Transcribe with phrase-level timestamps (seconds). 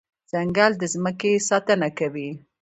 [0.31, 2.29] ځنګل د ځمکې ساتنه کوي.